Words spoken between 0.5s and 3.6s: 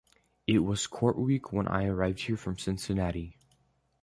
was court week when I arrived here from Cincinnati.